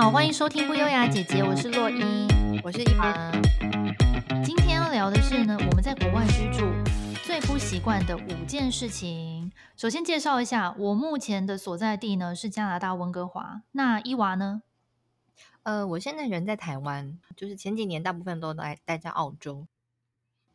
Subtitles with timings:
[0.00, 2.28] 好，欢迎收听不优雅姐姐，我是洛伊，
[2.62, 3.32] 我是一凡。
[4.44, 6.72] 今天要聊的是呢，我们在国外居住
[7.24, 9.50] 最不习惯的五件事情。
[9.76, 13.62] 首先介绍一下，我目前的所在地呢是加拿大温哥华。
[13.72, 14.62] 那伊娃呢？
[15.64, 19.66] 呃，我现在人在台湾，就是前几年大部分都待待在澳洲。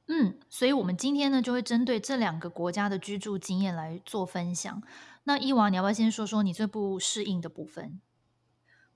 [0.07, 4.81] 嗯，所以我们今天呢就会针对这两个国家的居住经验来做分享。
[5.25, 7.99] 那伊娃，你要不要先说说你最不适应的部分？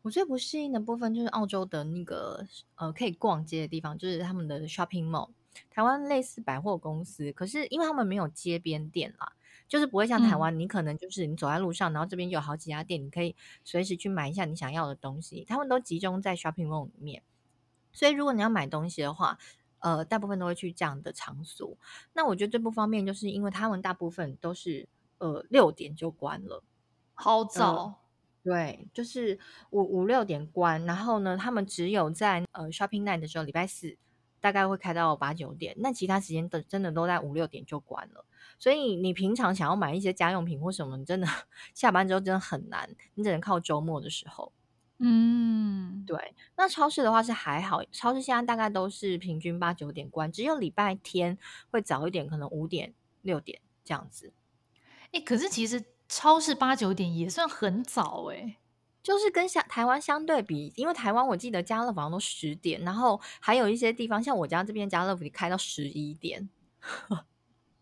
[0.08, 5.32] 我最不适应的部分就是澳洲的那个呃可以逛街的地方，就是他们的 shopping mall。
[5.70, 9.34] 台湾类似百货公司，可是因为他们没有街边店啦。
[9.68, 15.44] 就是不会像台湾，你可能就是你走在路上，嗯、然后这边有好几家店，你可以随时去买一下你想要的东西。
[15.46, 17.22] 他们都集中在 shopping mall 里面，
[17.92, 19.38] 所以如果你要买东西的话，
[19.80, 21.78] 呃，大部分都会去这样的场所。
[22.14, 24.88] 那我觉得最不方便，就是因为他们大部分都是
[25.18, 26.64] 呃六点就关了，
[27.14, 27.76] 好早。
[27.76, 27.96] 呃、
[28.48, 29.38] 对，就是
[29.72, 33.98] 五五六点关，然后呢，他们只有在呃 shopping night 的时候，礼拜四
[34.40, 38.24] 大概会开到八九点，那其他时间的真的都在五六点就关了。
[38.58, 41.28] 所以你平常想要买一些家用品或什么，真的
[41.76, 44.54] 下班之后真的很难，你只能靠周末的时候。
[45.00, 46.34] 嗯，对。
[46.56, 51.38] 那超市的话是还好，超市现在大概都是平均八九点关，只有礼拜天
[51.70, 54.32] 会早一点，可能五点六点这样子。
[55.12, 58.58] 哎，可是其实超市八九点也算很早哎，
[59.04, 66.50] 就是跟相台湾相对比，因为台湾我记得家乐福好像都十点，然后还有一些地方像我家这边家乐福开到十一点。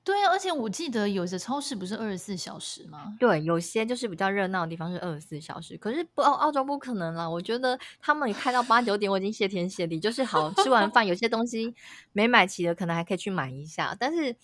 [0.06, 3.18] 对啊，而且我记得有些超市不是二十四小时吗？
[3.20, 7.28] 对，有些就是比较热闹的地方是二十四小时，可是不澳澳洲不可能啦。
[7.28, 10.00] 我觉得他们开到八九点，我已经谢天谢地。
[10.00, 11.73] 就是好吃完饭，有些东西
[12.12, 13.98] 没买齐的，可能还可以去买一下。
[14.00, 14.36] 但是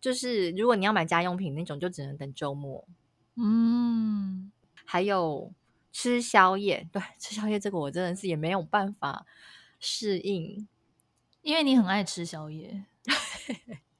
[0.00, 2.82] 就是如果你要买家用品那种，就只能等周末。
[3.36, 4.52] 嗯，
[4.84, 5.52] 还有
[5.92, 9.26] 吃宵夜，对，吃宵夜这个我真的是也没有办法
[9.80, 10.68] 适应，
[11.42, 12.84] 因为你很爱吃宵夜。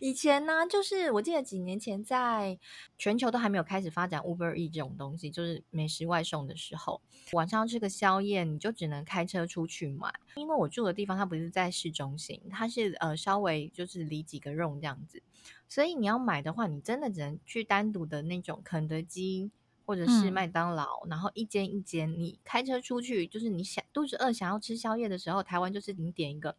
[0.00, 2.58] 以前呢，就是我记得几年前，在
[2.96, 7.00] 全球都还没有开始发展 Uber Eats 这种东西，就是美食外送的时候，
[7.32, 10.12] 晚上要吃个宵夜，你就只能开车出去买。
[10.36, 15.22] 因为我住的地方它不是在市中心，它是呃稍微就是离几个 room 这样子，
[15.68, 19.50] 所以你要买的话，你真的只能去单独的那种肯德基
[19.84, 26.56] 或者是麦当劳，嗯、然后一间一间，你开车出去，就是你想肚子饿想要吃宵夜的时候，台湾就是你点一个。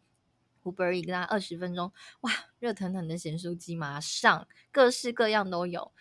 [0.62, 5.92] Uber Eats 跟他二十分钟，哇，热腾腾的咸酥鸡马上各式各样都有。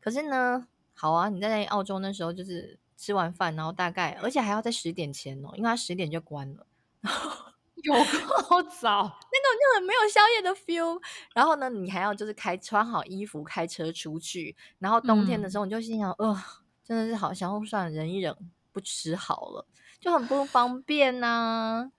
[0.00, 6.66] 可是呢，好啊，你在澳洲那时候就是吃完饭，然后大概而且还要在十点前哦，因为他十点就关了，
[7.82, 11.00] 有够早， 那种就很没有宵夜的 feel。
[11.34, 16.36] 然后呢，你还要就是开穿好衣服开车出去，然后冬天的时候你就心想，呃、嗯，
[16.82, 18.34] 真的是好，想算忍一忍，
[18.72, 19.66] 不吃好了，
[20.00, 21.92] 就很不方便呐、啊。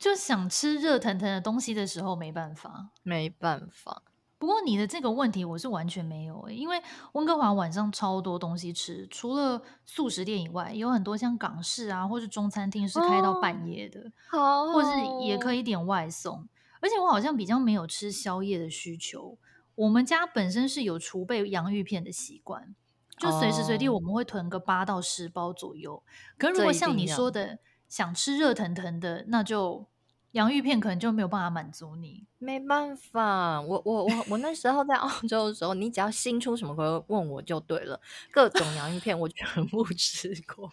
[0.00, 4.02] 就想吃热腾腾的东西的时候没办法，没办法。
[4.38, 14.88] 不过你的这个问题我是完全没有诶、欸，因为温哥华晚上超多东西吃，除了素食店以外，有很多像港式啊，或是中餐厅是开到半夜的，哦、或是
[15.22, 16.48] 也可以点外送。
[16.80, 19.36] 而且我好像比较没有吃宵夜的需求。
[19.74, 22.74] 我们家本身是有储备洋芋片的习惯，
[23.18, 26.02] 就随时随地我们会囤个八到十包左右。
[26.38, 27.58] 可是如果像你说的，
[27.90, 29.84] 想吃热腾腾的，那就。
[30.32, 33.60] 洋芋片可能就没有办法满足你，没办法。
[33.60, 38.00] 我我我我那时候在澳 洲的时候，你只要新出什么，歌问我就对了。
[38.30, 40.70] 各种洋芋片我全部吃过，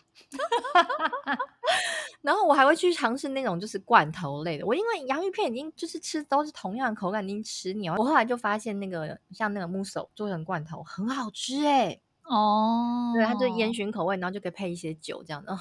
[2.21, 4.65] 然后我还会去尝试那种就是罐头类的。
[4.67, 7.95] 我因为洋芋片已经就是吃都是同样的口感，已经吃腻了。
[7.97, 12.01] 我后来就发现那个像那个 mussel 做成罐头很好吃哎、欸。
[12.25, 15.57] 哦，对，它就烟熏口味，然后就可以配一些酒这样的，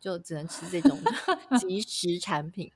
[0.00, 0.98] 就只能吃这种
[1.58, 2.72] 即食产品。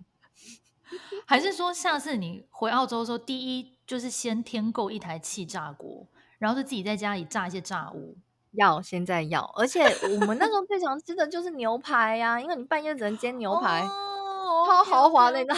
[1.27, 6.07] 还是说，下次你回澳洲的时候，第一就是先添购一台气炸锅，
[6.39, 8.17] 然后就自己在家里炸一些炸物。
[8.53, 15.55] 要现在要，而且我们那时候最常吃的就是牛排呀、啊，因为你半夜只能煎牛排，哦、超豪华那个，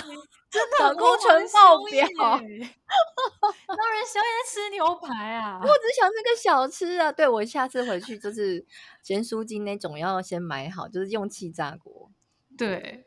[0.54, 2.06] 真的工程爆表。
[3.66, 7.10] 当然宵夜吃牛排啊，我只想这个小吃啊。
[7.10, 8.64] 对，我下次回去就是
[9.02, 12.10] 咸酥鸡那种要先买好，就是用气炸锅。
[12.56, 13.06] 对。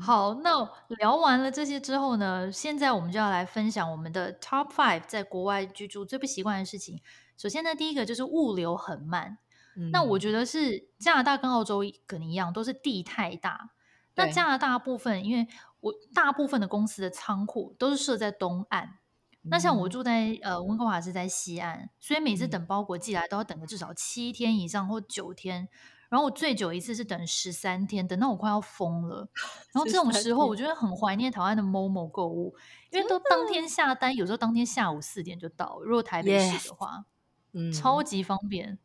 [0.00, 7.02] 好，那聊完了这些之后呢，现在我们就要来分享我们的 Top Five 在国外居住最不习惯的事情。
[7.36, 9.36] 首先呢，第一个就是物流很慢。
[9.76, 13.70] 嗯、那我觉得是加拿大跟澳洲可能一样，都是地太大。
[14.14, 15.46] 那加拿大部分，因为
[15.80, 18.98] 我大部分的公司的仓库都是设在东岸。
[19.42, 25.68] 嗯、那像我住在呃温哥华是在西岸，所以每次等包裹寄来都要等个至少七天以上或九天。
[26.10, 29.28] 然后我最久一次是等十三天，等到我快要疯了。
[29.72, 32.52] 然后这种时候，我觉得很怀念台湾的 Momo 购物，
[32.90, 35.78] 因为都当天下单，有时候当天下午四点就到。
[35.84, 37.04] 如果台北市的话，
[37.52, 38.78] 嗯，超级方便。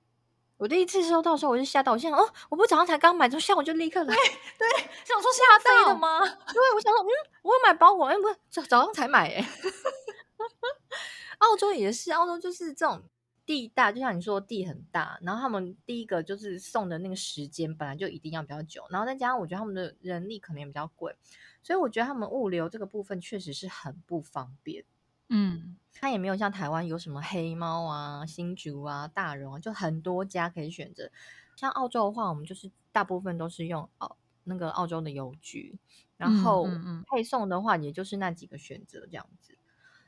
[0.57, 4.15] 我第一次收到的时候，我就吓到，我想哦，我不早上才刚买，就下午就立刻来。
[4.15, 4.67] 对，
[5.03, 6.19] 想说吓到了吗？
[6.19, 7.11] 对，我想说，嗯，
[7.41, 9.45] 我要买包裹，哎，不是早早上才买，哎。
[11.39, 13.03] 澳洲也是，澳洲就是这种
[13.45, 21.13] 地大，就像你说地很大，然后他们第一个就是送的那个时间本来就一定要比较久，然后再加上我觉得他们的人力可能也比较贵，
[21.61, 24.85] 所以我觉得他们物流这个部分确实是很不方便。
[25.29, 31.11] 嗯，它也没有像台湾有什么黑猫啊、新竹啊、大荣啊，就很多家可以选择。
[31.55, 35.77] 像澳洲的话，我们就是大部分都是用澳那个澳洲的邮局，
[36.17, 36.67] 然后
[37.09, 39.57] 配送的话，也就是那几个选择这样子。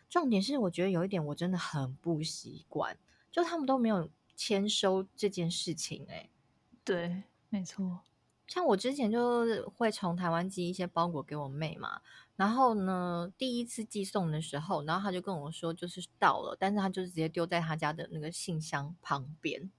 [0.09, 2.97] 重点是，我觉得有一点我真的很不习惯，
[3.31, 6.13] 就他们都没有签收这件事情，欸。
[6.13, 6.29] 哎，
[6.83, 8.01] 对，没错。
[8.45, 12.01] 像我之前就会从台湾寄一些包裹给我妹嘛，
[12.37, 19.69] 然后呢，第一次寄送的时候，然后他就跟我说就是到了，但是他就直接丢在他家的那个信箱旁边。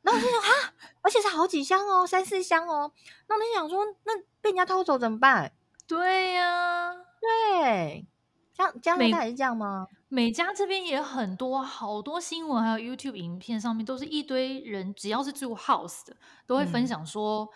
[0.00, 2.92] 然后我就想 啊，而且是好几箱哦，三四箱哦。
[3.28, 5.52] 那我就想说，那被人家偷走怎么办？
[5.86, 8.06] 对呀、啊，对。
[8.52, 9.88] 加加拿大也是这样吗？
[10.08, 17.48] 美加这边也很多，好多新闻还有 YouTube 影片上面都是一堆人，只要是住 house 的，都会分享说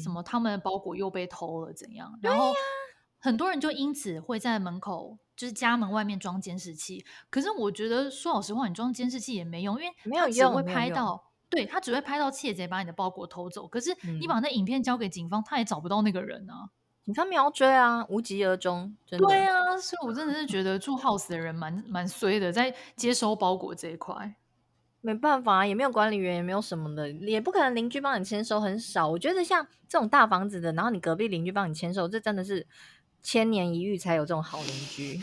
[0.00, 2.08] 什么他们的包裹又被偷了怎样。
[2.14, 2.52] 嗯、然后
[3.24, 7.02] 很多人就因此会在门口，就是家门外面装监视器。
[7.30, 13.66] 可是我觉得说老实话，你装监视器也没用，因为没有只会拍到，对，他只会拍到窃贼把你的包裹偷走。
[13.66, 16.68] 可是你把那影片交给警方，他也找不到那个人啊。
[17.02, 18.94] 警方，没有追啊，无疾而终。
[19.06, 19.26] 真的。
[19.26, 24.34] 对啊，所以我真的是觉得住 house 的人蛮蛮衰的，在接收包裹这一块，
[25.00, 29.08] 没办法，也没有管理员，也没有什么的，也不可能邻居帮你签收，很少。
[29.08, 32.66] 我觉得像这种大房子的，然后你隔壁邻居帮你签收，这真的是
[33.24, 35.20] 千年一遇才有这种好邻居。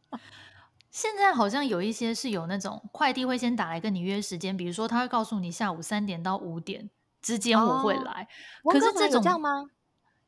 [0.90, 6.88] 现在好像有一些是有那种快递会先打来跟你约时间，比如说他会告诉你下午三点到五点
[7.20, 8.26] 之间我会来，
[8.62, 9.66] 哦、可是这种这样吗？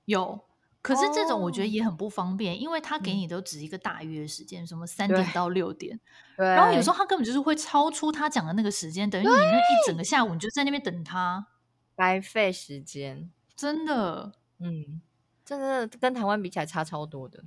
[0.04, 0.44] 有。
[0.82, 6.00] 可是这种我觉得也很不方便，oh, 因为他给你都只一个大约时间，嗯、什么三点到六点，
[6.37, 11.48] 然后有时候他根本就是会超出他讲的那个时间，等于你那一整个下午你就在那边等他，
[11.94, 15.02] 白费时间，真的，嗯，
[15.50, 17.43] 真的跟台湾比起来差超多的。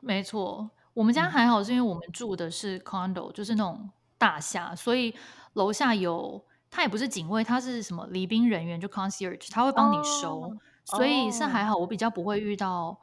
[0.00, 3.88] 没错，我们家还好，是因为我们住的是 condo，就是那种
[4.18, 5.14] 大厦，所以
[5.54, 10.40] 楼下有他也不是警卫，他是什么礼宾人员，就 concierge，他会帮你收。
[10.42, 10.52] Oh.
[10.84, 12.98] 所以是还好，我比较不会遇到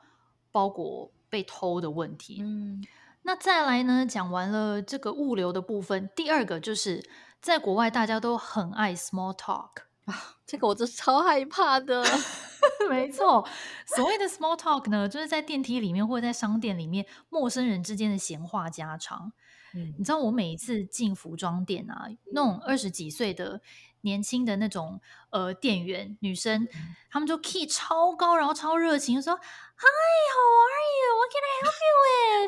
[0.51, 2.43] 包裹被偷的问题。
[2.43, 2.85] 嗯，
[3.23, 4.05] 那再来呢？
[4.05, 7.03] 讲完了这个物流的部分，第二个就是
[7.41, 9.71] 在国外大家都很爱 small talk
[10.05, 12.03] 啊，这个我是超害怕的。
[12.89, 13.47] 没错，
[13.85, 19.31] 所谓的 small talk 呢，就是在电梯里面或者在商店里面，陌生人之间的闲话家常。
[19.73, 23.61] 嗯，你知道我每一次进服装店啊，那种二十几岁的。
[24.01, 26.67] 年轻的那种呃店员女生，
[27.09, 31.95] 他们就 key 超高，然后超热情，说 Hi，how are you？What can I help you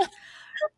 [0.05, 0.13] with？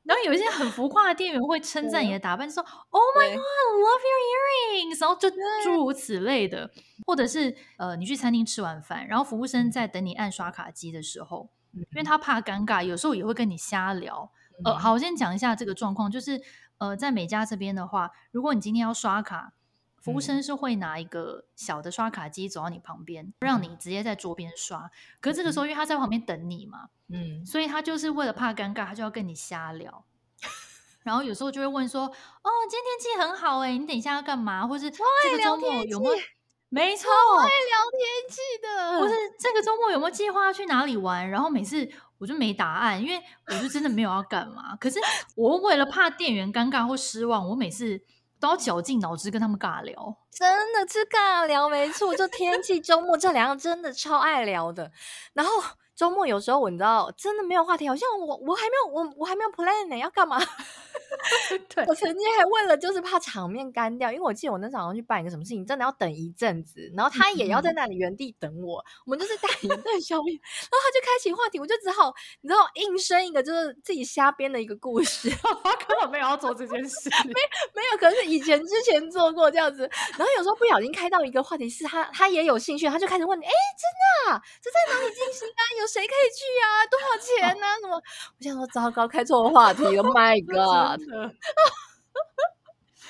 [0.03, 2.19] 然后有一些很浮夸的店员会称赞你的。
[2.19, 5.29] 打扮，说 Oh my God，love your earrings，然后就
[5.63, 6.69] 诸如此类的，
[7.05, 14.31] 或者是呃你去餐厅吃完饭，然后服务生在等你按刷卡机的时候，因为他怕尴尬，有时候也会跟你瞎聊。
[14.65, 16.41] 呃，好，我先讲一下这个状况，就是
[16.79, 19.53] 呃在美家这边的话，如果你今天要刷卡。
[20.01, 24.89] 服务生是会拿一个小的刷卡机走到你旁边，嗯、让你直接在桌边刷。
[25.19, 30.05] 可是这个时候，因为他在旁边等你嘛，嗯，所以他就是为了怕尴尬，他就要跟你瞎聊。
[31.03, 34.65] 然后有时候就会问说：“哦，今天天气很好哎，你等一下要干嘛？
[34.65, 34.97] 或是这
[35.37, 36.15] 个周末有没有？
[36.69, 37.49] 没错，会聊
[37.91, 38.99] 天气的。
[38.99, 41.29] 或是这个周末有没有计划要去哪里玩？
[41.29, 41.89] 然后每次
[42.19, 44.75] 我就没答案，因为我就真的没有要干嘛。
[44.75, 44.99] 可是
[45.35, 48.01] 我为了怕店员尴尬或失望，我每次。
[48.39, 52.15] 都要绞尽脑汁跟他们尬聊，真的是尬聊，没错。
[52.15, 54.91] 就天气周末这两个真的超爱聊的，
[55.33, 55.51] 然后。
[55.99, 60.39] 周末有时候我你知道真的没有话题，好像我我还没有我我还没有 plan 呢，要干嘛？
[61.67, 75.29] 对，我曾经还为了就是怕场面干掉，因为我记得我那早上去办一个什么事情，真的要等一阵子，然后他也要在那里原地等我，嗯、我们就是打一顿消灭，然后他就开启话题，我就只好你知道硬生一个就是自己瞎编的一个故事，
[75.65, 77.33] 他根本没有要做这件事，没
[77.73, 85.61] 没有，可是以前之前做过这样子，然后有时候不小心开到一个话题是他他也有兴趣，他就开始问你，哎，真的啊，这在哪里进行啊？
[85.79, 85.87] 有。
[85.89, 86.85] 谁可以去啊？
[86.85, 87.73] 多少钱呢、啊？
[87.81, 87.95] 什么？
[87.95, 90.03] 我想说，糟糕，开错话题了。
[90.03, 91.17] My God， 真的，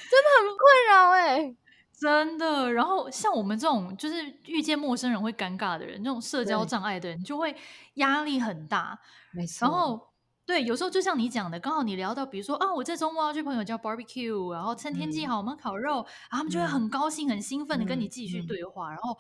[0.10, 1.58] 真的很困扰哎、欸。
[2.00, 2.72] 真的。
[2.72, 7.54] 然后像我们这种就是遇见陌生人会尴尬的人，这种社交障碍的人，就会
[7.96, 8.98] 压力很大。
[9.32, 9.68] 没错。
[9.68, 10.09] 然后。
[10.50, 15.98] 对，有时候就像你讲的，刚好你聊到，比如说啊，我这周末要去朋友家 barbecue，然后趁天气好，我们烤肉，
[16.32, 18.90] 然后他们就会很高兴、很兴奋的跟你继续对话。
[18.90, 19.16] 然后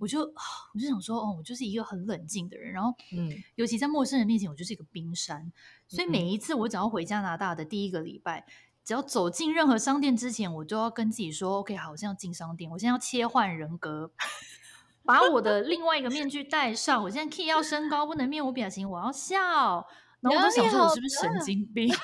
[0.00, 2.72] 我就我就想说，哦，我就是一个很冷静的人。
[2.72, 2.92] 然后，
[3.54, 5.52] 尤其在陌生人面前，我就是一个冰山。
[5.86, 8.44] 所以每一次我只要回加拿大的第一个礼拜，
[8.84, 14.10] 只要走进任何商店之前，我就要跟自己说，OK，好，我现在要进商店，我现在要切换人格，
[15.04, 17.04] 把我的另外一个面具戴上。
[17.04, 19.86] 我现在 key 要升高，不能面无表情，我要笑。
[20.22, 21.92] 然后我就想说，我是不是神经病？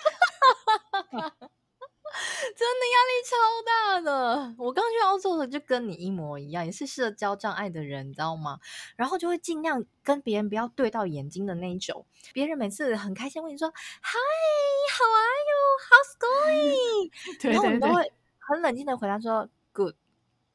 [2.57, 4.55] 真的压力超大的。
[4.59, 8.59] 我刚去澳洲的就跟你一模一样，也是社交障碍的人，你知道吗？
[8.97, 12.05] 然后就会尽量跟别人不要对到眼睛的那一种。
[12.33, 19.95] 别人每次很开心问你说 “Hi，how are you？How's going？” 然后我们都会很冷静的回答说 “Good”。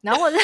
[0.02, 0.38] 然后我就。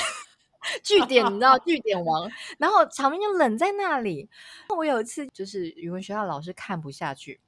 [0.84, 4.30] 句点，你知道据点王，然后场面就冷在那里。
[4.76, 7.40] 我有一次就是语文学校老师看不下去，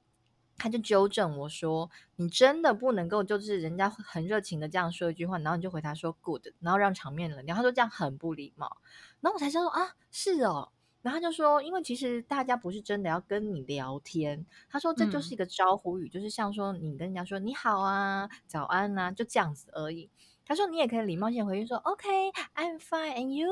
[0.56, 8.78] 他就纠正我说：“你真的不能够就是人家很热情的这样说一句话，然后你就回答说 good，然后让场面冷掉。”他说这样很不礼貌。
[9.20, 10.70] 然后我才知道啊，是哦。
[11.02, 20.08] 然后他就说，因为其实大家不是真的要跟你聊天，他说这就是一个招呼语，嗯、就是像说你跟人家说你好啊、早安啊，就这样子而已。
[20.44, 23.48] 他说：“你也可以礼貌性回应说，OK，I'm fine and you，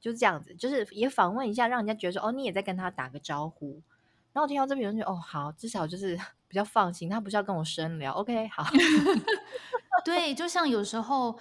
[0.00, 3.82] 就是这样子，就是也访问一下，让人家觉得说，哦，你也在跟他打个招呼。
[4.32, 8.64] 然后我听到这边，我就觉得，哦，好，至少就是 比较放心，他不是要跟我深聊，OK，好。
[10.04, 11.38] 对，就像有时候，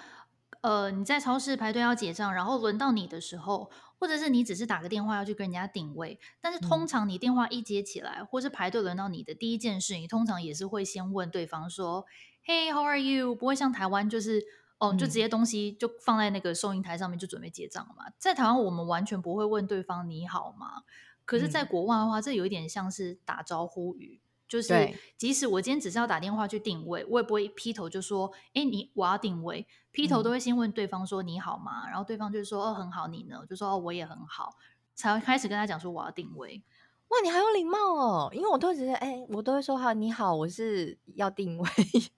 [0.62, 12.06] 呃，你在超市排队要结账，然后轮到你的时候，或者是你只是打个电话要去跟人家定位，但是通常你电话一接起来，嗯、或是排队轮到你的第一件事，你通常也是会先问对方说
[12.46, 13.34] ，Hey，how are you？
[13.34, 14.44] 不会像台湾就是。
[14.84, 18.06] 哦，就直接东西就放在那个收银台上面，就准备结账了嘛。
[18.18, 20.84] 在台湾，我们完全不会问对方你好吗？
[21.26, 34.58] 可是，在国外的话，这有一点像是打招呼语，就是即使我今天只是要打电话去定位，我也不会劈头就说：“哎，你我要定位。”劈头都会先问对方说：“你好吗？”然后对方就说：“哦，很好，你呢？”就说：“哦，我也很好。”
[34.96, 36.62] 才会开始跟他讲说：“我要定位。”
[37.08, 38.30] 哇，你还有礼貌哦！
[38.34, 41.70] 因为我都会直接哎，我都会说：“好，你好，我是要定位。”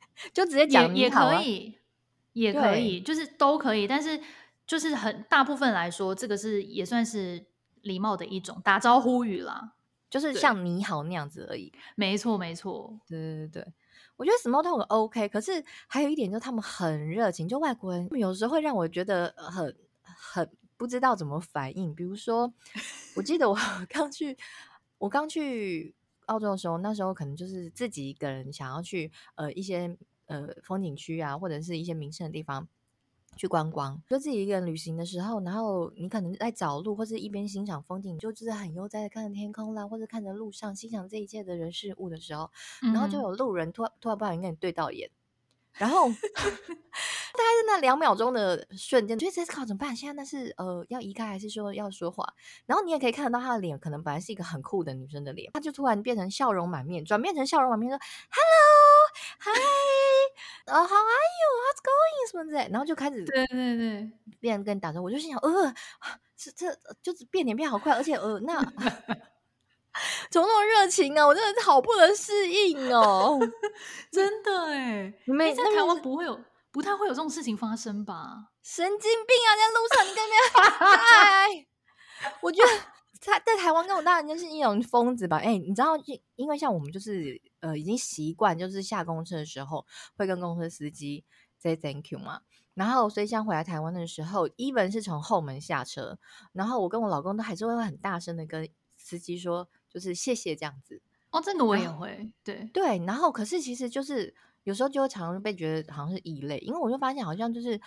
[0.33, 1.33] 就直接讲你好啊。
[1.33, 1.77] 也可以。
[2.35, 4.19] 也可以，就是都可以，但是
[4.67, 7.45] 就是很大部分来说，这个是也算是
[7.81, 9.73] 礼貌的一种打招呼语啦，
[10.09, 11.71] 就是像你好那样子而已。
[11.95, 13.73] 没错，没错，对对对，
[14.17, 19.73] 我觉得 small talk OK，可是还有一点就是他们很热情，就外国人有时候会让我觉得很
[20.03, 21.95] 很不知道怎么反应。
[21.95, 22.53] 比如说，
[23.15, 23.55] 我记得我
[23.87, 24.37] 刚去
[24.97, 29.97] 我刚去澳洲的时候，那时候可能就是自己一个人想要去呃一些。
[30.25, 32.67] 呃，风景区啊，或者是一些名胜的地方
[33.35, 42.49] 去观光，就自己一个人旅行的时候，然后你可能在找路，或者一边欣赏风景，就就是很悠哉的看着天空啦，或者看着路上欣赏这一切的人事物的时候，
[42.81, 45.11] 然后就有路人突然突然不小心跟你对到眼，
[45.73, 46.07] 然后
[47.35, 49.93] 大概是那两秒钟的瞬间，觉得这考怎么办？
[49.93, 52.33] 现在那是呃要移开还是说要说话？
[52.65, 59.94] 然后你也可以看得到他的脸，可能本来是一个很酷的女生的脸，他就突然变成笑容满面，转变成笑容满面说 “hello，hi”。
[60.65, 61.47] 呃、uh,，How are you?
[61.61, 62.31] What's going?
[62.31, 65.73] 什么之类，然后就开始对对对，变跟你打招呼，我就心想，呃，
[66.35, 68.59] 这这就是变脸变好快，而且呃，那
[70.31, 71.25] 怎么那么热情啊？
[71.27, 73.39] 我真的是好不能适应哦，
[74.11, 76.39] 真的哎，你们在台湾不会有，
[76.71, 78.47] 不太会有这种事情发生吧？
[78.63, 81.67] 神经病啊，在路上你跟别人嗨，
[82.41, 82.69] 我觉得
[83.21, 85.37] 他在台湾跟我大人就是一种疯子吧？
[85.37, 85.95] 哎，你知道，
[86.35, 87.39] 因为像我们就是。
[87.65, 91.23] 呃，已经习惯就是下公车的时候会跟公车司机
[91.57, 92.41] say thank you 嘛，
[92.75, 96.19] 然后所以像回来台湾的时候，even 是从后门下车，
[96.51, 101.01] 然后我跟我老公都还是会很大声的跟司机说，就是谢谢这样子。
[101.31, 103.03] 哦，这个我也会，对对。
[103.05, 107.81] 然后可是其实就是有时候就会常常被觉得好像是异类，因为我就发现好像就是。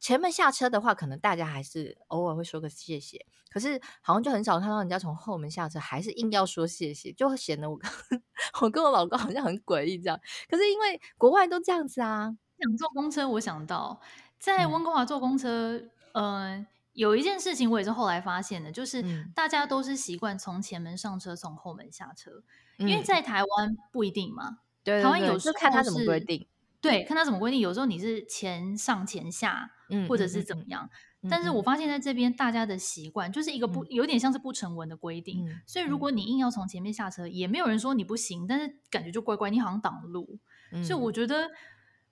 [0.00, 7.90] 前面下车的话，可能大家还是偶尔会说个谢谢，可是好像就很少看到人家从后门下车，还是硬要说谢谢，就显得我跟
[8.62, 10.18] 我跟我老公好像很诡异这样。
[10.48, 14.00] 可是因为国外都这样子啊，想坐公车，我想到
[14.38, 15.76] 在温哥华坐公车，
[16.12, 22.42] 嗯、呃，有一件事情我也是后来发现的，就是大家都是习惯从前门上车，从后门下车，
[22.78, 26.46] 因为在台湾不一定嘛，对，台湾有时候看他怎么规定。
[26.80, 27.60] 对，看他怎么规定。
[27.60, 30.88] 有时候你是前上前下，嗯，或者是怎么样。
[31.28, 35.60] 但是我发现在这边大家的习惯就是一个不、嗯、有点像是不成文的规定、嗯。
[35.66, 40.38] 所以如果你硬要从前面下车、嗯，也没有人说你不行，但是感觉就乖乖，你好像挡路、
[40.72, 40.84] 嗯。
[40.84, 41.50] 所以我觉得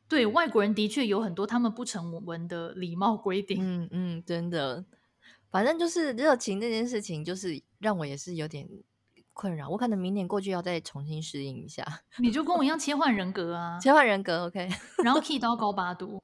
[0.08, 3.58] 对，外国人的确有很多他们不成文的礼貌规定。
[3.60, 4.84] 嗯嗯，真的，
[5.50, 8.66] 反正就是热情这件事情，就是让我也是有点
[9.34, 9.68] 困扰。
[9.68, 11.84] 我可能明年过去要再重新适应一下。
[12.18, 14.68] 你就跟我一样切换人格啊，切换人格，OK。
[15.04, 16.22] 然后 key 到高八度，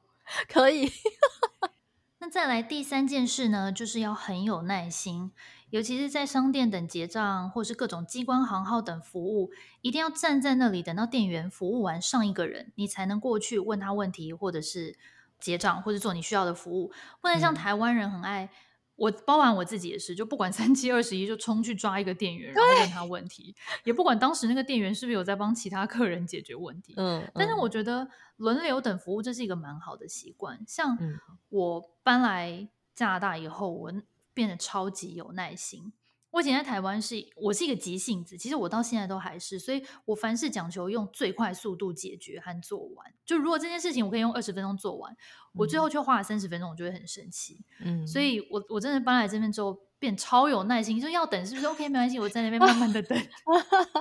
[0.49, 0.91] 可以。
[2.21, 5.33] 那再来第三件事呢，就是要很有耐心。
[5.71, 9.51] 尤其是在商店等结账，或是各种机关行号等服务，
[9.83, 14.97] 一定要站在那里等到店员服务完上一个人，你才能过去问他问题，或者是
[15.39, 16.91] 结账，或者做你需要的服务。
[17.21, 18.51] 不能像台湾人很爱，嗯、
[18.99, 26.93] 我包完我自己也是，就不管三七二十一就冲去抓一个店员，然后问他问题，也不管当时那个店员是不是有在帮其他客人解决问题。
[26.99, 30.63] 嗯，嗯，但是我觉得轮流等服务这是一个蛮好的习惯。
[30.67, 30.99] 像
[31.49, 33.93] 我搬来加拿大以后，我。
[34.35, 35.93] 变得超级有耐心。
[36.31, 43.13] 我以前在台湾是，我是一个急性子，其实我到现在都还是，所以我凡事讲求用最快速度解决和做完。
[43.25, 45.17] 就如果这件事情我可以用二十分钟做完，
[45.55, 47.65] 我最后却花了三十分钟，我就会很生气。
[47.81, 53.19] 嗯，所以我我真的搬来这边之后变超有耐心，就要等是不是？OK，没关系，我在那边慢慢的等。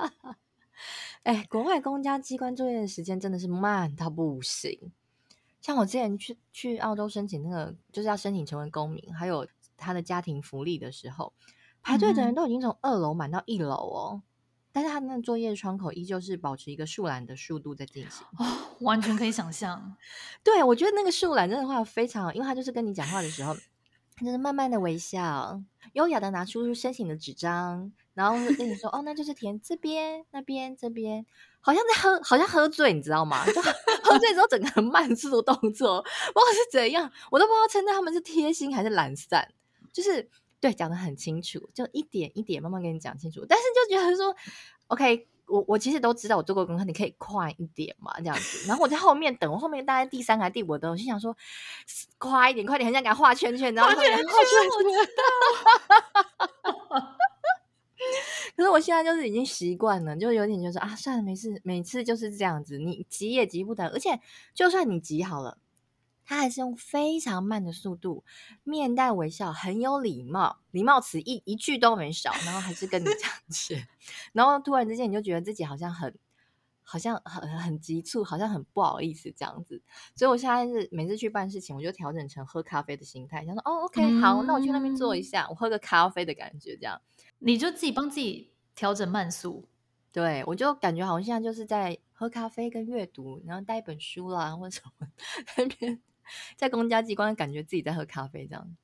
[1.24, 4.92] 哎，国外公家机关作业的时间真的是慢到不行。
[5.62, 9.46] 像我之前去去澳洲申请那个，就是要申请成为公民，还有。
[9.80, 11.32] 他的家庭福利的时候，
[11.82, 14.22] 排队的人都已经从二楼满到一楼哦，嗯、
[14.72, 18.46] 但是他那个作业窗口依旧是保持一个树懒的速度在进行，哦，
[18.80, 19.96] 完全可以想象。
[20.44, 23.54] 对，我觉得那个树懒真的话非常好，因为他就是跟你讲话的时候，
[24.16, 25.62] 他就是慢慢的微笑，
[25.94, 31.24] 优雅的拿出申请的纸张，然后跟你说，哦，那就是填这边、那边、这边，
[31.60, 33.46] 好像在喝，好像喝醉，你知道吗？
[33.46, 39.48] 就喝醉之后整个很 慢速的动作，不知道是怎样，我都不知道称赞他们是贴心还是懒散。
[39.90, 40.28] 就是
[40.60, 43.46] 对，讲的很清楚，就一点一点慢慢跟你讲清楚。
[43.48, 44.34] 但是就觉得说
[44.88, 48.66] ，OK，我我其实都知道，我做过功课，你可以快一点嘛，这样子。
[48.66, 51.36] 然后我在后面等，我后面大概第三个还是第五个，我心想说，
[52.18, 54.24] 快一点，快点，很想给他画圈圈，然后画圈圈，
[58.56, 64.18] 可是我现在就是已经习惯了，就有点就是啊，算了，没事，每次就是这样子，你急也急不得，而且
[64.54, 65.58] 就算你急好了。
[66.28, 68.22] 他还是用非常慢的速度，
[68.62, 73.88] 面带微笑，很有礼貌，礼貌词一一句都没少，然后还是跟你讲解
[74.34, 76.14] 然后突然之间你就觉得自己好像很，
[76.82, 79.80] 好像很很急促，好像很不好意思这样子。
[80.14, 87.00] 所以我现在是每次去办事情，我就调整成喝咖啡的心态，想说哦，OK，好，那我去那边坐一下，我喝个咖啡的感觉，这样
[87.38, 89.66] 你就自己帮自己调整慢速，
[90.12, 95.08] 对，我就感觉好像就是在喝咖啡跟阅读，然后带一本书啦或者什么
[95.56, 95.98] 那边。
[96.56, 98.76] 在公家机关，感觉自己在喝咖啡这样。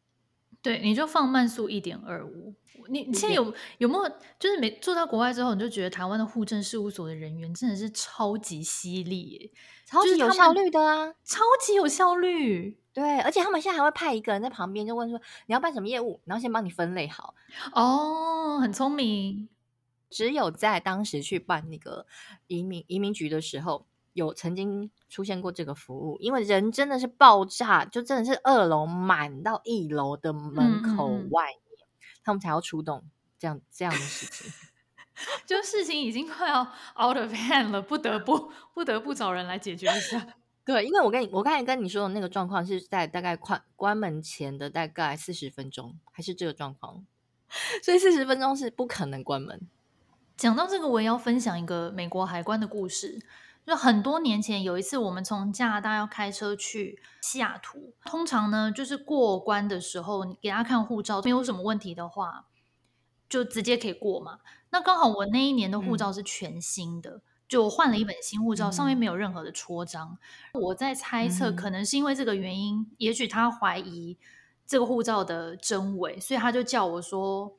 [0.62, 2.54] 对，你就放慢速一点二五。
[2.88, 9.52] 你你现在有有没有就是没住到国外之后，你就觉得台湾的户政事务所的人员真的是超级犀利，
[9.84, 12.78] 超级有效率的啊，超级有效率。
[12.94, 17.34] 对，而且他们现在还会派一个人在旁边，就问说你要办什么业务，然后先帮你分类好。
[17.72, 19.48] 哦，很聪明。
[20.08, 22.06] 只有在当时去办那个
[22.46, 23.86] 移民移民局的时候。
[24.14, 33.04] 有曾经出现过这个服务，因为人真的是爆炸，就真的是二楼满到一楼的门口外面，嗯、他们才要出动
[33.38, 34.50] 这样这样的事情，
[35.44, 36.62] 就事情已经快要
[36.96, 40.26] out of hand 了，不得不不得不找人来解决一下。
[40.64, 47.04] 对，因为我跟你我刚才跟你说的那个状况是在大概关关门前的大概四十分钟，还是这个状况，
[47.82, 49.60] 所以四十分钟是不可能关门。
[50.36, 53.20] 讲到这个，我也要分享一个美国海关的故事。
[53.66, 57.94] 就很多年前有一次，我们从加拿大要开车去西雅图。
[58.04, 62.44] 通常呢，就是过关的时候，你给他看护照，没有什么问题的话，
[63.26, 64.40] 就直接可以过嘛。
[64.68, 70.18] 那刚好我那一年的护照是全新的，嗯、就换了一本新护照，上面没有任何的戳章。
[70.52, 74.18] 嗯、我在猜测，可能是因为这个原因，嗯、也许他怀疑
[74.66, 77.56] 这个护照的真伪，所以他就叫我说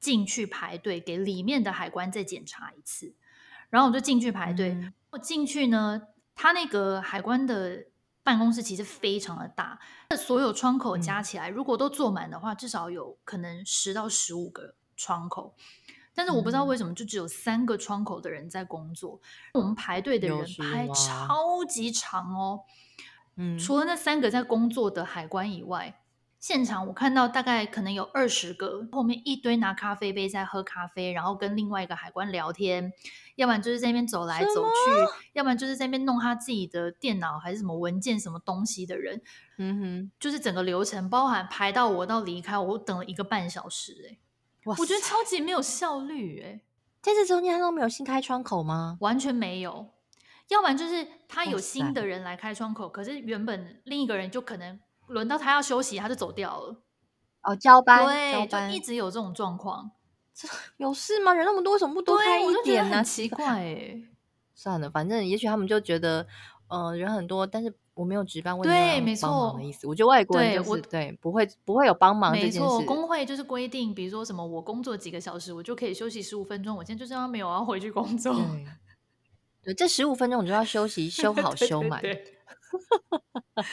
[0.00, 3.14] 进去排队，给里面的海关再检查一次。
[3.70, 4.70] 然后我就进去排队。
[4.70, 6.02] 嗯我进去呢，
[6.34, 7.86] 他那个海关的
[8.24, 9.78] 办公室其实非常的大，
[10.10, 15.54] 那所有窗口加起来，如果都坐满的话，至少有可能十到十五个窗口。
[16.16, 19.20] 但是我不知道为什么就只有三个窗口的人在工作，
[19.52, 22.60] 我们排队的人排超级长哦。
[23.36, 26.00] 嗯，除了那三个在工作的海关以外。
[26.44, 32.92] 现场我看到大概可能有二十个，后面一堆拿咖啡杯在喝咖啡，然后跟另外一个海关聊天，
[33.36, 34.70] 要不然就是在那边走来走去，
[35.32, 39.22] 要不然就是在那边弄他自己的电脑还是什么文件什么东西的人。
[39.56, 44.18] 嗯哼，就是整个流程包含排到我到离开，我等了一个半小时，欸，哎，
[44.64, 46.60] 哇，我觉得超级没有效率，欸，哎，
[47.00, 48.98] 在这中间他都没有新开窗口吗？
[49.00, 49.88] 完全没有，
[50.48, 54.78] 要不然就是他有新的人来开窗口，可是原本另一个人就可能
[55.08, 56.76] 轮到他要休息，他就走掉了。
[57.42, 59.90] 哦，交班，对，就一直有这种状况。
[60.34, 61.32] 这有事吗？
[61.32, 63.04] 人那么多，为什么不多开一点呢？
[63.04, 64.08] 奇怪哎、欸。
[64.54, 66.26] 算了，反正也许他们就觉得，
[66.68, 69.86] 呃，人很多，但是我没有值班，对，没错的意思。
[69.86, 72.60] 我觉得外国人就是对，对，不会不会有帮忙这件事。
[72.60, 76.76] 没错，工会就是规定，比如说什么，我工作几个小时，我就可以休息十五分钟。
[76.76, 78.32] 我今天就这样没有要回去工作。
[78.32, 78.64] 对，
[79.64, 82.00] 对这十五分钟我就要休息， 休好休满。
[82.00, 83.64] 对对对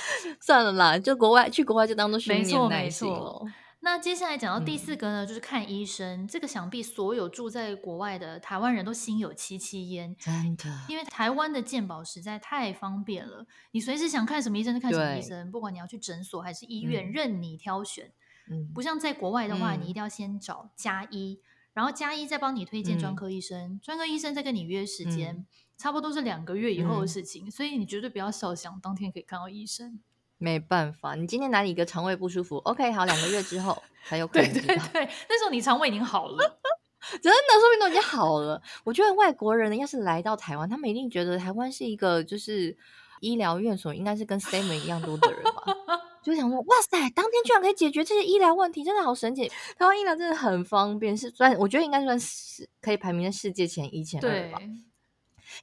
[0.40, 3.42] 算了啦，就国外去国外就当做训练耐心了。
[3.80, 6.26] 那接下来讲到第四个呢，嗯、就是看医生。
[6.26, 18.10] 这个想必所有住在国外的台湾人都心有戚戚焉，真的，因为台湾的健保实在太方便了，你随时想看什么医生就看什么医生，不管你要去诊所还是医院，嗯、任你挑选。
[18.50, 21.38] 嗯，不像在国外的话，嗯、你一定要先找加医，
[21.72, 30.00] 然后加医再帮你推荐专科医生，嗯、专科医生再跟你约时间，嗯、差不多是两个月以后的事情，嗯、所以你绝对不要设想当天可以看到医生。
[30.38, 34.52] 没办法，你今天哪里一个肠胃不舒服？OK，好，两个月之后才有可能。
[34.52, 36.58] 对对对，那时候你肠胃已经好了，
[37.22, 38.60] 真的，说不定都已经好了。
[38.84, 42.76] 我觉得外国人要是来到台湾，他们一定觉得台湾是一个就是
[43.20, 45.74] 医疗院所，应该是跟 s t a m e n 一样多的人吧？
[46.22, 49.48] 就想说，哇塞，当天居然可以解决这些医疗问题，真的好神奇！
[49.78, 54.58] 台湾医疗真的很方便，是算我觉得应该算是可以排名在世界前一前二吧。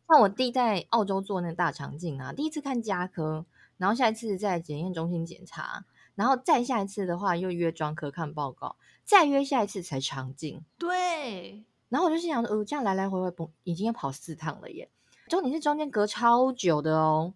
[0.07, 3.45] 像我弟在澳洲做那个大肠镜啊，第一次看加科。
[3.77, 5.83] 然后下一次在检验中心检查，
[6.15, 10.63] 然后再下一次的话又约专科看报告，再约下一次才肠镜。
[10.77, 11.63] 对。
[11.89, 14.87] 然后我就心想，呃，这样来来回回不已经要跑四趟了耶！
[15.27, 17.33] 重点是中间隔超久的哦，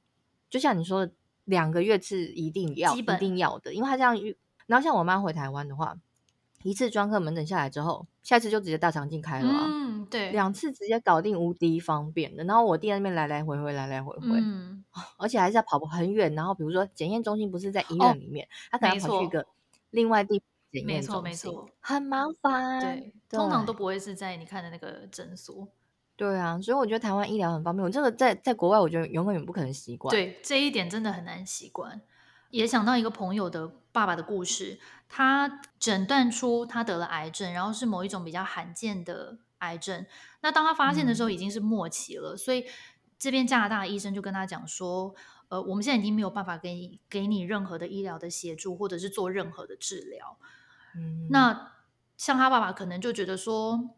[0.49, 1.11] 就像你说的，
[1.45, 4.15] 两个月是一定要一定要的，因为他这样。
[4.67, 5.97] 然后像我妈回台湾的话。
[6.69, 9.65] 一次专科门诊下来之后，下次就直接大肠镜开了啊。
[9.67, 12.43] 嗯，对，两次直接搞定，无敌方便的。
[12.43, 14.83] 然后我弟在那边来来回回，来来回回，嗯，
[15.17, 16.35] 而且还是要跑很远。
[16.35, 19.45] 然后比如说检验中心不是在医院里面，哦、他可能跑去一个
[19.91, 22.81] 另外地检验中心，没错，没错，很麻烦。
[22.81, 25.67] 对，对通常都不会是在你看的那个诊所。
[26.17, 27.83] 对啊，所以我觉得台湾医疗很方便。
[27.85, 30.11] 我这个在在国外，我觉得永远不可能习惯。
[30.11, 32.01] 对，这一点真的很难习惯。
[32.49, 34.79] 也想到一个朋友的爸爸的故事，
[35.09, 40.05] 他诊断出他得了癌症，然后是某一种比较罕见的癌症。
[40.41, 42.65] 那当他发现的时候，已经是末期了，嗯、所以
[43.19, 45.13] 这边加拿大的医生就跟他讲说
[45.49, 50.37] ：“呃，我们现在已经没有办法给你给你任何的医疗的协助，或者是做任何的治疗。
[50.95, 51.73] 嗯”那
[52.15, 53.89] 像他爸爸可能就觉得说。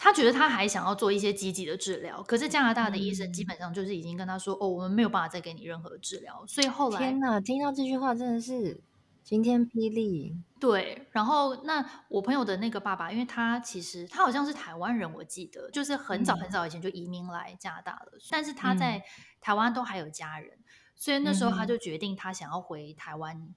[0.00, 8.80] 他觉得他还想要做一些积极的治疗，可是加拿大的医生基本上就是已经跟他说：“嗯、哦，我们没有办法再给你任何治疗。”所以后来，天哪，听到这句话真的是
[9.24, 10.36] 晴天霹雳。
[10.60, 19.02] 对，然后那我朋友的那个爸爸，因为他其实他好像是台湾人，我记得就是很早很早以前就移民来加拿大了，嗯、但是他在
[19.40, 20.56] 台湾都还有家人，
[20.94, 23.52] 所以那时候他就决定他想要回台湾。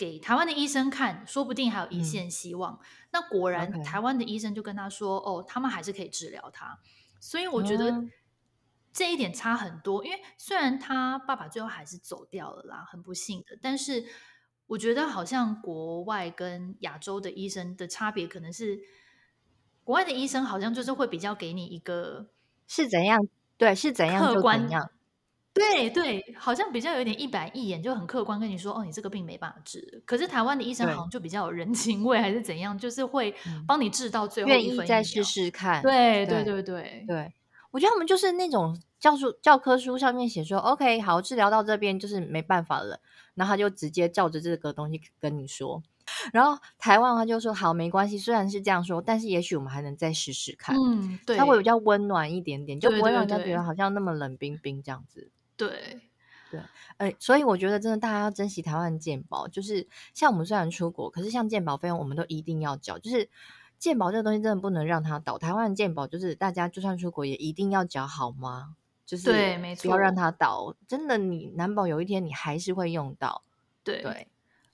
[0.00, 2.72] 给台湾的医生看，说不定还有一线希望。
[2.72, 2.78] 嗯、
[3.12, 3.84] 那果然，Okay.
[3.84, 6.78] 台湾的医生就跟他说：“哦，他们还是可以治疗他。”
[7.20, 8.02] 所以我觉得
[8.94, 10.02] 这一点差很多。
[10.02, 14.06] 嗯、因为虽然他爸爸最后还是走掉了啦，很不幸的，但是
[14.68, 18.80] 我觉得好像国外跟亚洲的医生的差别，可能是
[19.84, 22.30] 国外的医生好像就是会比较给你一个
[22.66, 23.20] 是怎样，
[23.58, 24.90] 对，是怎样就怎样。
[25.52, 30.02] 对对，好像比较有点一板一眼，就很客观跟你说，哦，你这个病没办法治。
[30.06, 33.34] 可是台湾的医生好像就比较有人情味，还是怎样，就是会
[33.66, 35.82] 帮你治到最后愿意再试试看。
[35.82, 37.34] 对对对对对，
[37.72, 43.00] 我觉得他们就是那种教书教科书上面写说，OK，好，治疗到这边就是没办法了，
[43.34, 45.82] 然后他就直接照着这个东西跟你说。
[46.32, 50.76] 然后台湾他就说，好，没关系，虽然是这样说，但是也许我们还能再试试看。
[50.76, 55.30] 嗯，对，他会比较温暖一点点，就不会让人家觉得好像那么冷冰冰这样子。
[55.68, 56.00] 对，
[56.50, 56.60] 对，
[56.96, 63.28] 哎，所以我觉得真的大家要珍惜台湾的健保，就是像我们虽然出国，可是像健保费用我们都一定要缴，就是
[63.78, 65.38] 健保这个东西真的不能让它倒。
[65.38, 68.76] 台湾的健保就是大家就算出国也一定要缴，好吗？
[69.06, 70.74] 就是对，没错，不要让它倒。
[70.86, 73.42] 真的，你难保有一天你还是会用到。
[73.82, 74.28] 对对，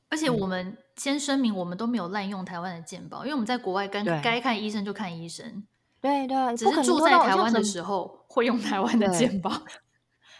[0.08, 5.64] 而且我们先声明，我们都没有滥用台湾的健保，因为我们在国外该该看医生就看医生。
[6.00, 9.50] 对对，只是住在台湾的时候会用台湾的健保。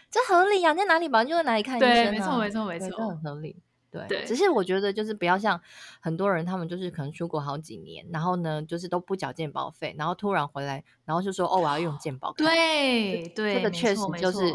[0.09, 3.55] 这合理呀、啊，在哪里保就在哪里看医生、啊、对，没错，没错，没错，这很合理。
[3.89, 5.59] 对，对只是我觉得就是不要像
[6.01, 12.33] 很多人，他们就是可能出国好几年，然后呢，就是都不缴健保费，然后突然回来，然后就说哦，我要用健保。
[12.33, 14.53] 对对，这个确实就是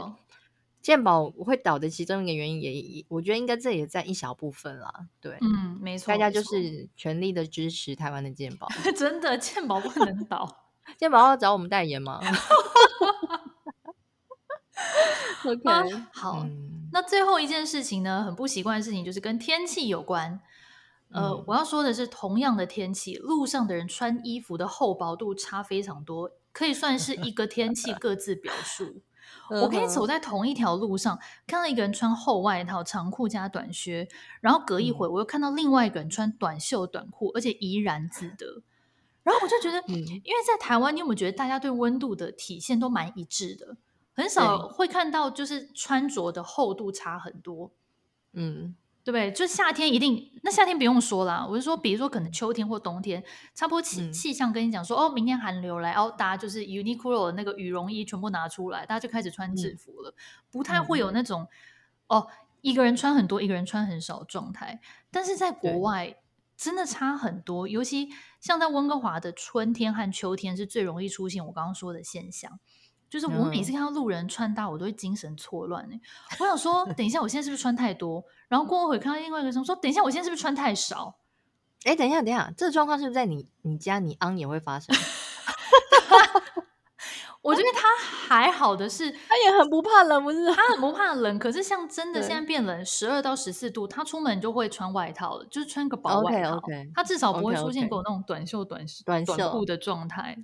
[0.83, 4.93] 健保会倒的其中一个原因也，也我觉得应该这也在一小部分啦。
[5.19, 8.69] 对，嗯，没错，大家就是全力的支持台湾的健保。
[8.95, 10.47] 真的，健保不能倒，
[10.99, 12.21] 健保要找我们代言吗？
[15.45, 16.89] OK，、啊、好、嗯。
[16.93, 20.41] 那最后一件事情呢，很不习惯的事情就是跟天气有关。
[21.11, 29.03] 呃、嗯，我要说的是，同样的天气，路上的人穿衣服的厚薄度差非常多，可以算是一个天气各自表述。
[29.51, 34.09] 我可以走在同一条路上，看到一个人穿厚外套、长裤加短靴，
[34.41, 38.63] 然后隔一会，我又看到另外一个人穿短袖短裤，而且怡然自得。
[39.23, 43.77] 然后我就觉得，因为在台湾，你有没有觉得大家对温度的体现都蛮一致的？
[44.13, 47.73] 很少会看到就是穿着的厚度差很多。
[48.33, 48.75] 嗯。
[49.05, 49.33] 对不对？
[49.33, 51.45] 就夏天一定，那夏天不用说啦。
[51.45, 53.21] 我是说，比如说可能秋天或冬天，
[53.53, 60.15] 差不多气、嗯、气象跟你讲说，哦，明天寒流来，然后大家就是 Uniqlo 的那个羽绒衣全部拿出来，大家就开始穿制服了，嗯、
[60.53, 61.49] 不太会有那种、
[62.07, 62.29] 嗯、哦，
[62.61, 64.81] 一个人穿很多，一个人穿很少状态。
[65.11, 66.19] 但是在国外
[66.57, 72.61] 真的差很多，尤其像在温哥华的春天和秋天是最容易出现我刚刚说的现象。
[73.13, 76.01] 就是我每次看到路人穿搭，我都会精神错乱、欸、
[76.41, 78.25] 我想说，等一下，我现在是不是穿太多？
[78.49, 81.17] 然后过会看到另外一个人说，等一下，我现在是不是穿太少？
[81.85, 84.97] 哎，等一下，等一下，这个状况是不是在你你家你昂也会发生？
[87.43, 90.51] 我觉得他还好的是，他也很不怕冷，不是？
[90.55, 96.57] 他很不怕冷，可是像真的现在变冷，十二到十四度，他出门就会穿外套了，就是穿个薄外套。
[96.57, 96.91] Okay, okay.
[96.95, 100.39] 他至少不会出现给我那种短袖短、短短裤的状态。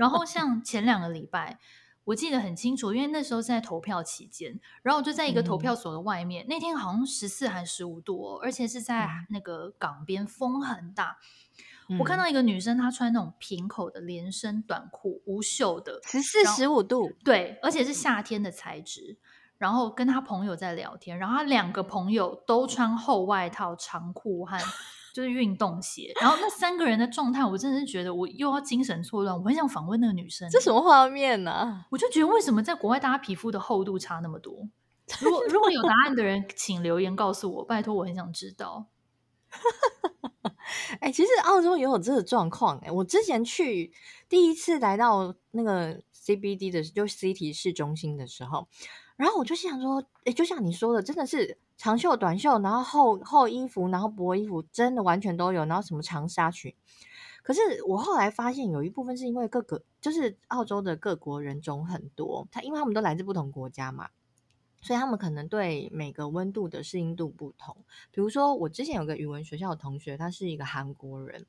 [0.00, 1.60] 然后像前两个礼拜。
[2.04, 6.44] 我记得很清楚，因为那时候是在投票期间，然后我就在一个投票所的外面。
[6.44, 11.18] 嗯、那天好像十四还十五度哦，而且是在那个港边，风很大、
[11.88, 11.98] 嗯。
[11.98, 19.18] 我看到一个女生，她穿那种平口的连身短裤，无袖的，十四十五度，对，而且是夏天的材质。
[19.58, 24.58] 然后跟她朋友在聊天，然后她两个朋友都穿厚外套、长裤和。
[25.12, 29.36] 就是运动鞋，然后那三个人的状态，我真的是觉得我又要精神错乱。
[29.36, 31.86] 我很想访问那个女生，这什么画面呢、啊？
[31.90, 34.68] 我就觉得为什么在国外大家皮肤的厚度差那么多？
[35.20, 38.86] 如果如果有答案的人，请留言告诉我，拜托，我很想知道。
[41.00, 42.90] 哎、欸，其实澳洲也有这个状况哎。
[42.90, 43.92] 我之前去
[44.28, 48.68] 第一次来到那个 CBD 的，就 City 市中心的时候，
[49.16, 51.58] 然后我就想说，哎、就像你说的，真的是。
[51.78, 55.64] 长袖、短袖，然后厚厚衣服，然后薄衣服，真的完全都有。
[55.64, 56.72] 然后什么长纱裙，
[57.42, 64.10] 可是我后来发现有一部分是因为各个就是澳洲的各国人种很多，他因为他们都来自不同国家嘛，
[64.80, 67.76] 所以他们可能对每个温度的适应度不同。
[68.12, 71.46] 比如说，我之前有个语文学校的同学，他是一个韩国人，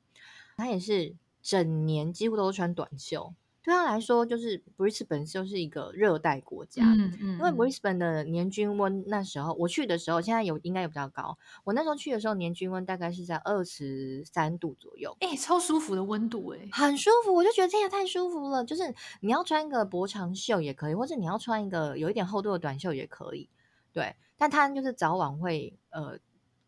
[0.56, 3.32] 他也是整年几乎都穿短袖。
[3.64, 11.38] 对他来说，就是 Brisbane 就是一个热带国家，嗯嗯，因为 Brisbane 的年均温那时候我去的时候，现在有应该有比较高。
[11.64, 18.62] 我那时候去的时候，年均温大概是在二十三度左右，哎、欸，超舒服的温度、欸，哎，很舒服，我就觉得这也太舒服了。
[18.62, 23.48] 就是你要穿一个薄长袖也可以，或者你要穿一个有一点厚度的短袖也可以，
[23.94, 24.14] 对。
[24.36, 26.18] 但它就是早晚会呃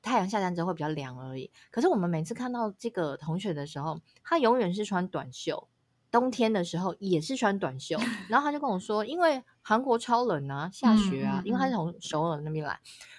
[0.00, 1.50] 太阳下山之后会比较凉而已。
[1.70, 5.68] 可是我们每次看到这个同学的时候，他永远是穿短袖。
[6.10, 7.96] 冬天的时候也是穿短袖，
[8.28, 12.78] 然后他就跟我说，因为韩国超冷啊，下雪啊，因为他是从首尔那边来，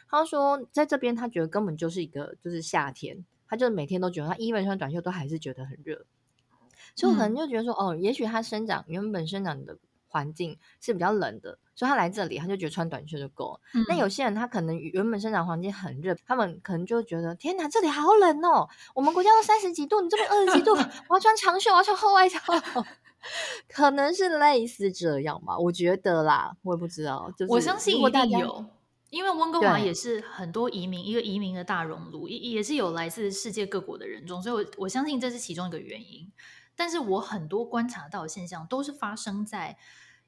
[0.09, 6.05] 他说在这边他觉得根本就是一个就是夏天，他就每天都觉得他一般穿短袖都还是觉得很热，
[6.95, 11.59] 所以我可能就觉得说，哦，也许他生长原本生长的环境是比较冷的。
[11.77, 13.61] 所以他来这里，他就觉得穿短袖就够了。
[13.87, 18.67] 那、嗯、有些人他可能原本生长环境很热，他们可能就觉得天哪，这里好冷哦！
[18.95, 20.71] 我们国家都三十几度，你这边二十几度，
[21.07, 22.51] 我要穿长袖，我要穿厚外套，
[23.69, 25.55] 可能是类似这样吧？
[25.55, 27.31] 我觉得啦，我也不知道。
[27.37, 28.65] 就是、我相信一定有，
[29.11, 36.31] 因为温哥华也是很多移民，一个移民的大熔炉，也也是有来自世界各国的人种，所以我我相信这是其中一个原因。
[36.75, 39.77] 但是我很多观察到的现象都是发生在。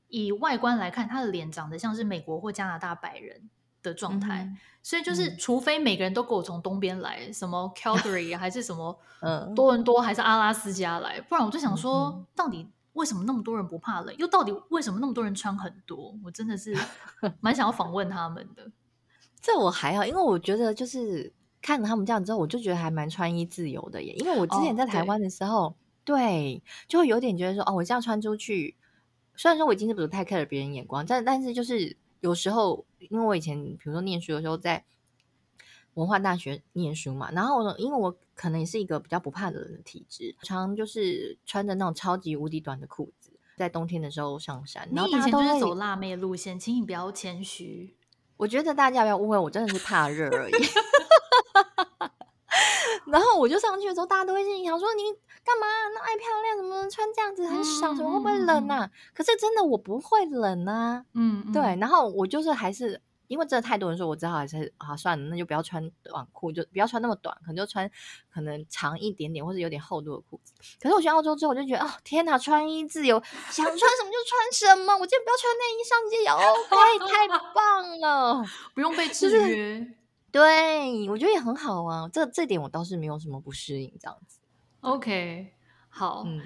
[0.09, 3.49] 以外观来看，他的脸长得像是美国或加拿大白人
[3.81, 8.99] 的状态，嗯、所以就是除非每个人都给我从东边来，嗯、什么 Calgary 还是什么
[9.55, 14.13] 多伦多还是阿拉斯加来，不然我就想说，嗯、到底为什么那么多人不怕冷？
[14.17, 16.13] 又到底为什么那么多人穿很多？
[16.23, 16.75] 我真的是
[17.39, 18.69] 蛮想要访问他们的。
[19.39, 24.13] 这我还好，因为我觉得就是看了他们这样之后，我就觉得还蛮穿衣自由的耶。
[24.15, 28.75] 因为我之前在台湾的时候，哦、对，对，就会有点觉得说，哦，我这样穿出去。
[29.39, 34.83] 虽然说我已经是不是太 care 别人眼光，但但是就是有时候，因为我以前比如说念书的时候在
[35.93, 44.89] 文化大学念书嘛，然后呢，因为我可能也是一个比较不怕冷的体质，常常就是穿着那种超级无敌短的裤子，在冬天的时候上山。
[44.91, 47.95] 然后大家都是走辣妹路线，请你不要谦虚。
[48.35, 50.53] 我觉得大家不要误会，我真的是怕热而已。
[53.11, 55.03] 然后我就上去的时候，大家都会心里想说：“你
[55.43, 56.57] 干嘛那爱漂亮？
[56.57, 57.93] 怎么穿这样子很少？
[57.93, 61.03] 怎么会不会冷啊？”嗯、可是真的我不会冷啊。
[61.13, 61.61] 嗯，对。
[61.79, 63.01] 然后我就是还是。
[63.29, 67.87] 因为真的太多人说，我只好还是啊算了，那就不要穿短裤，就不要穿那么短，可能就穿
[68.33, 70.51] 可能长一点点或者有点厚度的裤子。
[70.81, 78.43] 可是我去澳洲之后，我就觉得哦天哪，穿衣自由，想穿什么就穿什么，我今天不要穿内衣上街也 OK，太棒了，
[78.73, 79.87] 不用被制约。
[80.31, 84.39] 对，我觉得也很好啊，这这点我倒是没有什么不适应这样子。
[84.81, 85.53] OK，
[85.89, 86.23] 好。
[86.25, 86.41] 嗯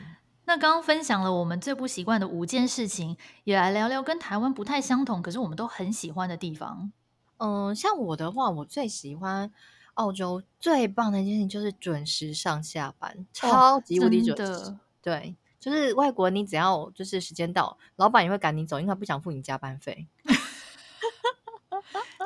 [0.46, 3.16] 那刚刚分享了我们最不习惯的五件事情，
[3.46, 6.92] 也来聊聊跟台湾不太相同，可是我们都很喜欢的地方。
[7.38, 9.50] 嗯，像我的话，我最喜欢
[9.94, 14.70] 澳洲最棒的一件事情就是准时上下班，超级无敌准时。
[14.70, 20.06] 哦，对，就是外国你只要就是时间到，老板也会赶你走，因为他不想付你加班费。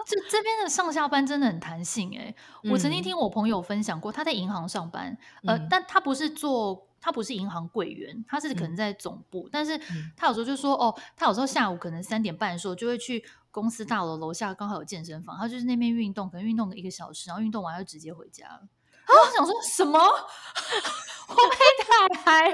[0.05, 2.35] 这这边的上下班真的很弹性哎、欸，
[2.71, 6.85] 我曾经听我朋友分享过，他在银行上班，嗯、呃，但他不是做。
[6.99, 9.79] 他不是银行柜员，他是可能在总部，嗯、但是
[10.17, 18.67] 他有时候就说，哦，他有时候下午可能三点半的时候就会去公司大楼楼下刚好有健身房，他就是那边运动，可能运动个一个小时，然后运动完就直接回家了。
[19.05, 19.99] 啊、我想说什么？
[21.29, 22.51] 我被打开，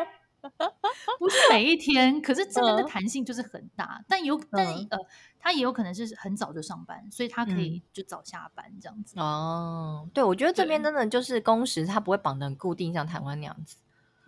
[1.17, 4.97] 不是每一天，可是这边的弹性就是很大，嗯、但有，但是呃，
[5.43, 9.19] 他也有可能是很早就上班，所以他可以就早下班这样子。
[9.19, 13.75] 哦，对，我觉得这边真的就是工时，他不会绑得很固定，像台湾那样子。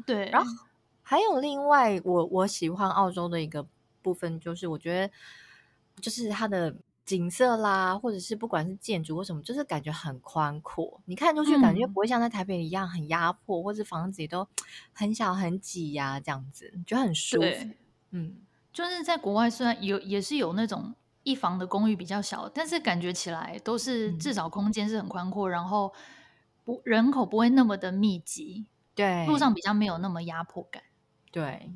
[0.06, 0.52] 对，然后
[1.02, 3.66] 还有另外，我我喜欢澳洲的一个
[4.02, 5.14] 部分，就是我觉得
[6.02, 6.76] 就是它的
[7.06, 11.00] 景色啦，或者是不管是建筑或什么，就是感觉很宽阔。
[11.06, 14.46] 你看出去感觉不会像在台北一样很压迫，嗯、或者房子也都
[14.92, 17.70] 很小很挤呀、啊，这样子觉得很舒服。
[18.12, 18.36] 嗯，
[18.74, 20.94] 就是在国外虽然有也是有那种
[21.26, 25.92] 一房的公寓比较小，但是感觉起来都是至少空间是很宽阔，嗯、然后
[26.64, 28.68] 不人口不会那么的密集。
[28.94, 30.84] 对，路上比较没有那么压迫感。
[31.32, 31.70] 对，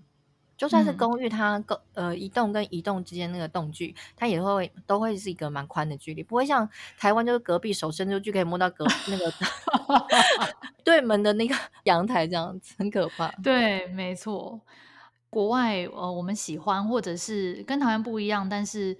[0.56, 1.62] 就算是公寓，它
[1.94, 9.34] 呃一栋跟一栋之间那个栋距，它也会都会是一个蛮宽的距离，不会像台湾就是隔壁手伸出去可以摸到隔那个
[10.86, 13.28] 对门的那个 阳台这样子，很可怕。
[13.44, 14.62] 对，没错。
[15.30, 18.98] 国外呃，我们喜欢或者是跟台湾不一样，但是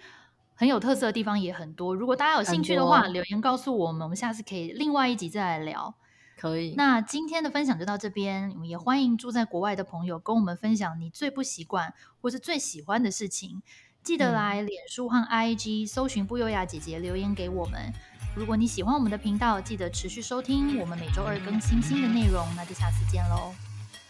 [0.60, 1.96] 很有特色的地方也很多。
[1.96, 5.96] 如果大家有兴趣的话，留言告诉我们，我们下次可以另外一集再来聊。
[6.38, 6.74] 可以。
[6.76, 13.62] 那今天的分享就到这边，也欢迎住在国外的朋友跟我们分享你最不习惯或是最喜欢的事情。
[14.04, 17.94] 记得来脸书和 IG 搜寻不优雅姐姐留言给我们。
[18.36, 22.46] 如果你喜欢我们的频道，记得持续收听，我们每周二更新新的内容。
[22.58, 23.54] 那就下次见喽，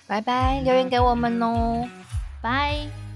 [0.08, 0.62] 拜拜！
[0.62, 1.88] 留言给我们哦，
[2.42, 3.09] 拜。